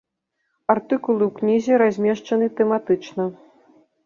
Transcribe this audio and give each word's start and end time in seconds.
Артыкулы 0.73 1.23
ў 1.25 1.29
кнізе 1.39 1.73
размешчаны 1.83 2.47
тэматычна. 2.63 3.29